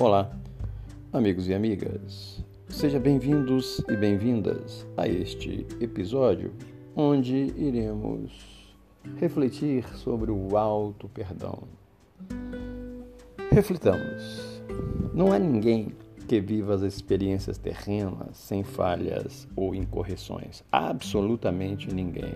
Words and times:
Olá, 0.00 0.34
amigos 1.12 1.46
e 1.46 1.52
amigas. 1.52 2.42
Sejam 2.70 2.98
bem-vindos 2.98 3.82
e 3.86 3.94
bem-vindas 3.94 4.86
a 4.96 5.06
este 5.06 5.66
episódio 5.78 6.54
onde 6.96 7.52
iremos 7.54 8.74
refletir 9.18 9.86
sobre 9.98 10.30
o 10.30 10.56
alto 10.56 11.06
perdão. 11.10 11.64
Reflitamos. 13.52 14.62
Não 15.12 15.34
há 15.34 15.38
ninguém 15.38 15.92
que 16.26 16.40
viva 16.40 16.72
as 16.72 16.80
experiências 16.80 17.58
terrenas 17.58 18.38
sem 18.38 18.64
falhas 18.64 19.46
ou 19.54 19.74
incorreções. 19.74 20.64
Absolutamente 20.72 21.94
ninguém. 21.94 22.32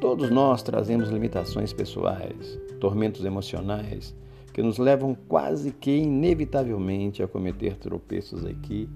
Todos 0.00 0.30
nós 0.30 0.62
trazemos 0.62 1.10
limitações 1.10 1.70
pessoais, 1.70 2.58
tormentos 2.80 3.26
emocionais 3.26 4.16
que 4.52 4.62
nos 4.62 4.78
levam 4.78 5.16
quase 5.28 5.72
que 5.72 5.96
inevitavelmente 5.96 7.22
a 7.22 7.28
cometer 7.28 7.76
tropeços 7.76 8.44
aqui 8.44 8.88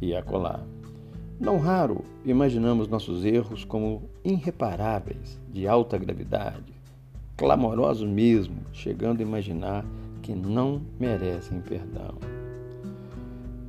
e 0.00 0.14
acolá. 0.14 0.60
Não 1.40 1.58
raro 1.58 2.04
imaginamos 2.24 2.88
nossos 2.88 3.24
erros 3.24 3.64
como 3.64 4.02
irreparáveis, 4.24 5.40
de 5.52 5.66
alta 5.66 5.98
gravidade, 5.98 6.72
clamorosos 7.36 8.08
mesmo, 8.08 8.56
chegando 8.72 9.20
a 9.20 9.24
imaginar 9.24 9.84
que 10.22 10.34
não 10.34 10.80
merecem 10.98 11.60
perdão. 11.60 12.14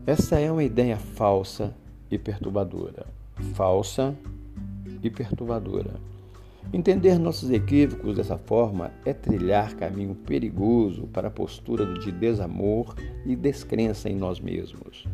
Essa 0.05 0.39
é 0.39 0.51
uma 0.51 0.63
ideia 0.63 0.97
falsa 0.97 1.75
e 2.11 2.17
perturbadora. 2.17 3.07
Falsa 3.55 4.15
e 5.01 5.09
perturbadora. 5.09 5.95
Entender 6.73 7.17
nossos 7.19 7.51
equívocos 7.51 8.17
dessa 8.17 8.37
forma 8.37 8.91
é 9.05 9.13
trilhar 9.13 9.75
caminho 9.75 10.15
perigoso 10.15 11.07
para 11.07 11.29
a 11.29 11.31
postura 11.31 11.85
de 11.99 12.11
desamor 12.11 12.95
e 13.25 13.35
descrença 13.35 14.09
em 14.09 14.15
nós 14.15 14.39
mesmos. 14.39 15.05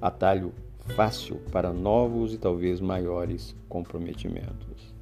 Atalho 0.00 0.52
fácil 0.94 1.36
para 1.52 1.72
novos 1.72 2.34
e 2.34 2.38
talvez 2.38 2.80
maiores 2.80 3.56
comprometimentos. 3.68 4.94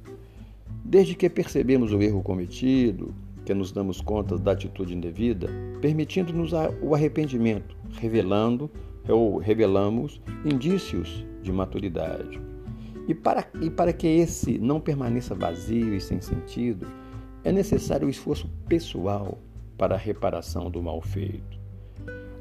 Desde 0.83 1.15
que 1.15 1.29
percebemos 1.29 1.91
o 1.91 2.01
erro 2.01 2.21
cometido, 2.21 3.13
que 3.45 3.53
nos 3.53 3.71
damos 3.71 4.01
conta 4.01 4.37
da 4.37 4.51
atitude 4.51 4.95
indevida, 4.95 5.47
permitindo-nos 5.81 6.51
o 6.81 6.95
arrependimento, 6.95 7.77
revelando 7.99 8.69
ou 9.07 9.37
revelamos 9.37 10.21
indícios 10.43 11.25
de 11.43 11.51
maturidade. 11.51 12.39
E 13.07 13.13
para, 13.13 13.47
e 13.61 13.69
para 13.69 13.93
que 13.93 14.07
esse 14.07 14.57
não 14.57 14.79
permaneça 14.79 15.35
vazio 15.35 15.93
e 15.95 16.01
sem 16.01 16.19
sentido, 16.21 16.87
é 17.43 17.51
necessário 17.51 18.07
o 18.07 18.09
esforço 18.09 18.49
pessoal 18.67 19.37
para 19.77 19.95
a 19.95 19.97
reparação 19.97 20.71
do 20.71 20.81
mal 20.81 21.01
feito. 21.01 21.59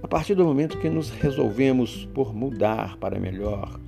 A 0.03 0.09
partir 0.09 0.35
do 0.35 0.45
momento 0.45 0.79
que 0.79 0.89
nos 0.89 1.11
resolvemos 1.11 2.07
por 2.15 2.35
mudar 2.35 2.97
para 2.99 3.19
melhor, 3.19 3.79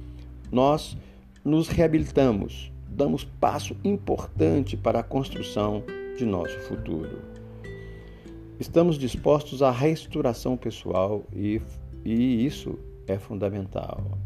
nós 0.51 0.97
nos 1.45 1.69
reabilitamos, 1.69 2.73
damos 2.89 3.25
passo 3.25 3.77
importante 3.85 4.77
para 4.77 5.01
a 5.01 5.03
construção 5.03 5.83
de 6.17 6.25
nosso 6.25 6.59
futuro. 6.61 7.19
Estamos 8.59 8.99
dispostos 8.99 9.63
à 9.63 9.71
restauração 9.71 10.57
pessoal 10.57 11.25
e, 11.33 11.61
e 12.05 12.45
isso 12.45 12.79
é 13.07 13.19
fundamental. 13.19 14.19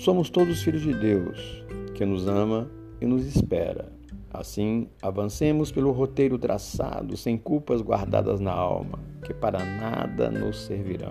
Somos 0.00 0.30
todos 0.30 0.62
filhos 0.62 0.80
de 0.80 0.94
Deus, 0.94 1.62
que 1.94 2.06
nos 2.06 2.26
ama 2.26 2.70
e 3.02 3.04
nos 3.04 3.26
espera. 3.26 3.92
Assim, 4.32 4.88
avancemos 5.02 5.70
pelo 5.70 5.92
roteiro 5.92 6.38
traçado, 6.38 7.18
sem 7.18 7.36
culpas 7.36 7.82
guardadas 7.82 8.40
na 8.40 8.50
alma, 8.50 8.98
que 9.22 9.34
para 9.34 9.62
nada 9.62 10.30
nos 10.30 10.62
servirão. 10.62 11.10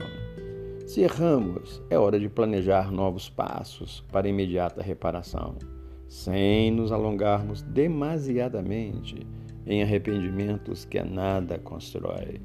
Se 0.87 1.01
erramos, 1.01 1.79
é 1.91 1.99
hora 1.99 2.19
de 2.19 2.27
planejar 2.27 2.91
novos 2.91 3.29
passos 3.29 4.03
para 4.11 4.27
imediata 4.27 4.81
reparação, 4.81 5.53
sem 6.07 6.71
nos 6.71 6.91
alongarmos 6.91 7.61
demasiadamente 7.61 9.19
em 9.67 9.83
arrependimentos 9.83 10.83
que 10.83 10.97
a 10.97 11.05
nada 11.05 11.59
constrói. 11.59 12.41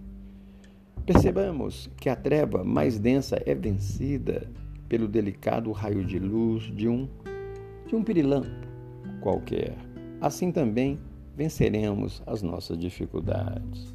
Percebamos 1.07 1.91
que 1.97 2.11
a 2.11 2.17
treva 2.17 2.63
mais 2.63 2.99
densa 2.99 3.43
é 3.47 3.55
vencida 3.55 4.47
pelo 4.89 5.09
delicado 5.09 5.73
raio 5.73 6.05
de 6.05 6.19
luz 6.19 6.65
de 6.65 6.89
um, 6.89 7.09
de 7.87 7.95
um 7.97 8.03
pirilampo 8.03 8.49
qualquer. 9.21 9.77
Assim 10.21 10.53
também 10.53 10.99
venceremos 11.37 12.23
as 12.27 12.43
nossas 12.43 12.79
dificuldades. 12.79 13.95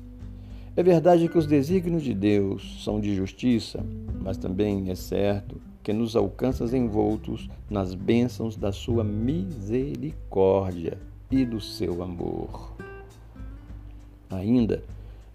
É 0.75 0.83
verdade 0.83 1.27
que 1.27 1.37
os 1.37 1.45
desígnios 1.45 2.03
de 2.03 2.13
Deus 2.13 2.83
são 2.83 2.99
de 2.99 3.15
justiça, 3.15 3.85
mas 4.21 4.37
também 4.37 4.89
é 4.89 4.95
certo 4.95 5.59
que 5.83 5.93
nos 5.93 6.15
alcanças 6.15 6.73
envoltos 6.73 7.49
nas 7.69 7.93
bênçãos 7.93 8.55
da 8.55 8.71
sua 8.71 9.03
misericórdia 9.03 10.97
e 11.31 11.45
do 11.45 11.59
seu 11.59 12.01
amor. 12.03 12.73
Ainda 14.29 14.83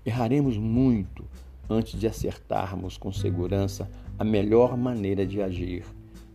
erraremos 0.05 0.57
muito 0.57 1.25
antes 1.69 1.99
de 1.99 2.07
acertarmos 2.07 2.97
com 2.97 3.13
segurança 3.13 3.91
a 4.19 4.25
melhor 4.25 4.77
maneira 4.77 5.27
de 5.27 5.43
agir 5.43 5.85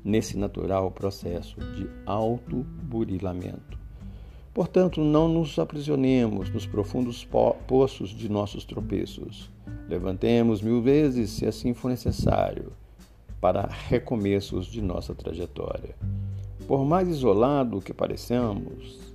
nesse 0.04 0.38
natural 0.38 0.92
processo 0.92 1.60
de 1.76 1.90
autoburilamento. 2.06 3.78
Portanto, 4.54 5.02
não 5.02 5.28
nos 5.30 5.58
aprisionemos 5.58 6.50
nos 6.50 6.66
profundos 6.66 7.28
poços 7.68 8.10
de 8.10 8.28
nossos 8.28 8.66
tropeços. 8.66 9.50
Levantemos 9.88 10.62
mil 10.62 10.82
vezes, 10.82 11.30
se 11.30 11.46
assim 11.46 11.74
for 11.74 11.90
necessário, 11.90 12.74
para 13.40 13.68
recomeços 13.68 14.66
de 14.66 14.82
nossa 14.82 15.16
trajetória. 15.16 15.96
Por 16.68 16.84
mais 16.84 17.08
isolado 17.08 17.80
que 17.80 17.94
pareçamos, 17.94 19.14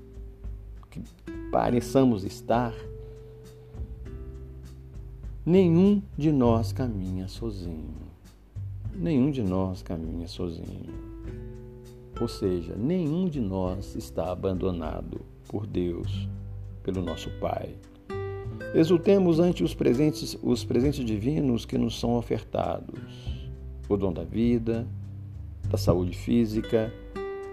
que 0.90 1.02
pareçamos 1.50 2.24
estar, 2.24 2.72
nenhum 5.44 6.00
de 6.16 6.32
nós 6.32 6.72
caminha 6.72 7.28
sozinho 7.28 8.14
nenhum 8.94 9.30
de 9.30 9.42
nós 9.42 9.82
caminha 9.82 10.26
sozinho. 10.26 10.94
Ou 12.20 12.28
seja, 12.28 12.74
nenhum 12.76 13.28
de 13.28 13.40
nós 13.40 13.96
está 13.96 14.30
abandonado 14.30 15.20
por 15.48 15.66
Deus, 15.66 16.28
pelo 16.82 17.02
nosso 17.02 17.28
Pai. 17.40 17.74
Exultemos 18.74 19.40
ante 19.40 19.64
os 19.64 19.74
presentes, 19.74 20.38
os 20.42 20.64
presentes 20.64 21.04
divinos 21.04 21.64
que 21.64 21.76
nos 21.76 21.98
são 21.98 22.16
ofertados: 22.16 23.00
o 23.88 23.96
dom 23.96 24.12
da 24.12 24.24
vida, 24.24 24.86
da 25.68 25.76
saúde 25.76 26.16
física, 26.16 26.92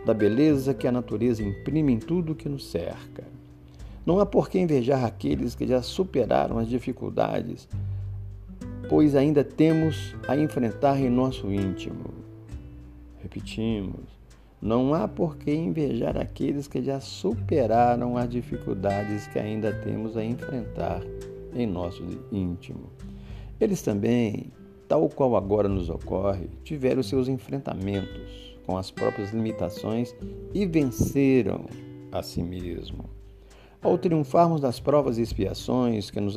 da 0.06 0.13
beleza 0.13 0.74
que 0.74 0.88
a 0.88 0.91
natureza 0.91 1.44
imprime 1.44 1.94
em 1.94 2.00
tudo 2.00 2.35
que 2.35 2.50
nos 2.50 2.69
cerca. 2.69 3.24
Não 4.06 4.19
há 4.19 4.25
por 4.25 4.50
que 4.50 4.59
invejar 4.59 5.06
aqueles 5.06 5.53
que 5.53 5.68
já 5.68 5.81
superaram 5.81 6.57
as 6.57 6.68
dificuldades 6.68 7.68
pois 8.91 9.16
ainda 9.16 9.41
temos 9.41 10.13
a 10.28 10.35
enfrentar 10.35 11.00
em 11.00 11.09
nosso 11.09 11.50
íntimo. 11.50 12.13
Repetimos, 13.24 14.02
não 14.62 14.94
há 14.94 15.07
por 15.07 15.38
que 15.38 15.50
invejar 15.50 16.18
aqueles 16.18 16.68
que 16.68 16.84
já 16.84 17.00
superaram 17.00 18.18
as 18.18 18.30
dificuldades 18.30 19.28
que 19.28 19.40
ainda 19.40 19.72
temos 19.72 20.18
a 20.18 20.25
enfrentar 20.25 21.01
em 21.56 21.66
nosso 21.66 22.03
íntimo. 22.34 22.90
Eles 23.62 23.81
também, 23.81 24.51
tal 24.90 25.07
qual 25.07 25.38
agora 25.38 25.69
nos 25.69 25.90
ocorre, 25.90 26.50
tiveram 26.62 27.01
seus 27.01 27.30
enfrentamentos 27.30 28.57
com 28.66 28.78
as 28.78 28.91
próprias 28.91 29.31
limitações 29.31 30.13
e 30.53 30.66
venceram 30.66 31.66
a 32.12 32.22
si 32.22 32.44
mesmo. 32.44 33.06
Ao 33.81 33.98
triunfarmos 33.98 34.60
das 34.60 34.81
provas 34.81 35.18
e 35.18 35.21
expiações 35.21 36.12
que 36.12 36.19
nos, 36.19 36.36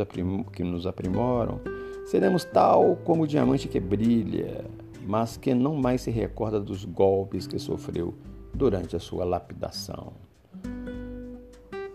que 0.53 0.63
nos 0.63 0.87
aprimoram, 0.87 1.61
Seremos 2.05 2.45
tal 2.45 2.97
como 3.05 3.23
o 3.23 3.27
diamante 3.27 3.67
que 3.67 3.81
brilha, 3.81 4.65
mas 5.07 5.39
que 5.39 5.55
não 5.55 5.75
mais 5.75 6.03
se 6.03 6.11
recorda 6.11 6.61
dos 6.61 6.85
golpes 6.85 7.47
que 7.47 7.59
sofreu 7.59 8.15
durante 8.53 8.95
a 8.95 9.01
sua 9.01 9.25
lapidação. 9.25 10.13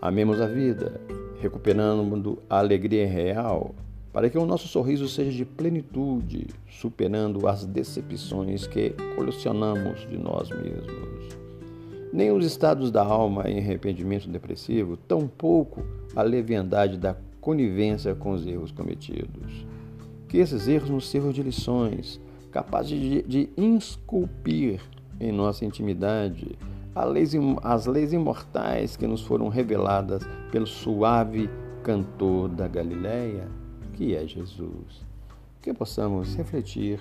Amemos 0.02 0.40
a 0.40 0.46
vida, 0.46 1.00
recuperando 1.40 2.38
a 2.50 2.58
alegria 2.58 3.06
real, 3.06 3.72
para 4.12 4.28
que 4.28 4.36
o 4.36 4.44
nosso 4.44 4.66
sorriso 4.66 5.06
seja 5.08 5.30
de 5.30 5.44
plenitude, 5.44 6.48
superando 6.68 7.46
as 7.46 7.64
decepções 7.64 8.66
que 8.66 8.90
colecionamos 9.14 10.00
de 10.08 10.18
nós 10.18 10.50
mesmos. 10.50 11.38
Nem 12.12 12.32
os 12.32 12.44
estados 12.44 12.90
da 12.90 13.04
alma 13.04 13.48
em 13.48 13.58
arrependimento 13.58 14.28
depressivo, 14.28 14.96
tampouco 14.96 15.84
a 16.16 16.22
leviandade 16.22 16.98
da 16.98 17.16
conivência 17.40 18.12
com 18.16 18.32
os 18.32 18.44
erros 18.44 18.72
cometidos. 18.72 19.64
Que 20.30 20.38
esses 20.38 20.66
erros 20.66 20.88
nos 20.88 21.06
sirvam 21.10 21.32
de 21.32 21.42
lições, 21.42 22.18
capazes 22.50 22.98
de, 22.98 23.22
de 23.22 23.50
esculpir 23.58 24.80
em 25.20 25.30
nossa 25.30 25.66
intimidade 25.66 26.56
leis, 27.04 27.32
as 27.62 27.86
leis 27.86 28.12
imortais 28.12 28.96
que 28.96 29.06
nos 29.06 29.22
foram 29.22 29.48
reveladas 29.48 30.22
pelo 30.50 30.66
suave 30.66 31.48
cantor 31.82 32.48
da 32.48 32.68
Galileia, 32.68 33.48
que 33.94 34.14
é 34.14 34.26
Jesus. 34.26 35.04
que 35.62 35.74
possamos 35.74 36.34
refletir 36.34 36.98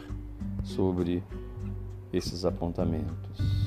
sobre 0.63 1.23
esses 2.11 2.43
apontamentos. 2.43 3.58